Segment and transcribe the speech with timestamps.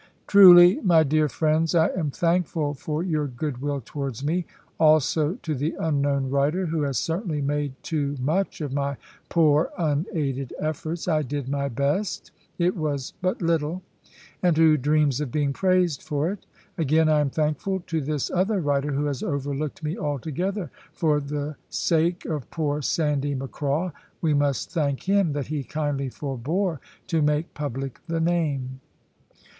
[0.25, 4.47] "Truly, my dear friends, I am thankful for your goodwill towards me.
[4.79, 8.97] Also to the unknown writer, who has certainly made too much of my
[9.29, 11.07] poor unaided efforts.
[11.07, 13.83] I did my best; it was but little:
[14.41, 16.47] and who dreams of being praised for it?
[16.79, 20.71] Again, I am thankful to this other writer, who has overlooked me altogether.
[20.93, 26.79] For the sake of poor Sandy Macraw, we must thank him that he kindly forbore
[27.05, 28.79] to make public the name."